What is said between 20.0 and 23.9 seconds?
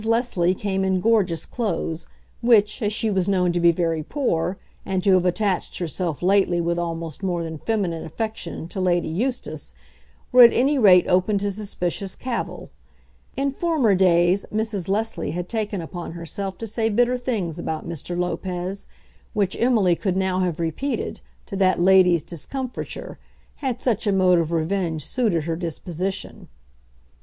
now have repeated, to that lady's discomfiture, had